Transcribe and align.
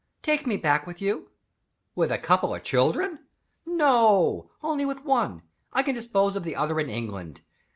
"Take 0.23 0.47
me 0.47 0.57
back 0.57 0.87
with 0.87 0.99
you." 0.99 1.29
"With 1.93 2.11
a 2.11 2.17
couple 2.17 2.55
of 2.55 2.63
children?" 2.63 3.19
"No. 3.67 4.49
Only 4.63 4.83
with 4.83 5.05
one. 5.05 5.43
I 5.73 5.83
can 5.83 5.93
dispose 5.93 6.35
of 6.35 6.43
the 6.43 6.55
other 6.55 6.79
in 6.79 6.89
England. 6.89 7.41